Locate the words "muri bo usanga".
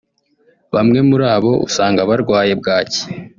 1.09-2.07